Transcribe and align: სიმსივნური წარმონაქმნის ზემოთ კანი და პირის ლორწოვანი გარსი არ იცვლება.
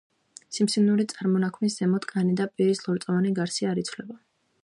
სიმსივნური 0.55 1.05
წარმონაქმნის 1.11 1.75
ზემოთ 1.81 2.09
კანი 2.13 2.35
და 2.41 2.49
პირის 2.53 2.83
ლორწოვანი 2.87 3.35
გარსი 3.41 3.71
არ 3.73 3.83
იცვლება. 3.85 4.19